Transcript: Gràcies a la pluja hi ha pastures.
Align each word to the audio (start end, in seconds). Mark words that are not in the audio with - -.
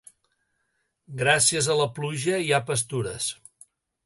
Gràcies 1.19 1.69
a 1.75 1.77
la 1.83 1.87
pluja 2.01 2.41
hi 2.47 2.51
ha 2.57 2.63
pastures. 2.71 3.31